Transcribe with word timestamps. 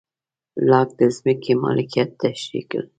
لاک 0.69 0.89
د 0.99 1.01
ځمکې 1.17 1.53
مالکیت 1.63 2.09
تشرېح 2.21 2.65
کړ. 2.71 2.83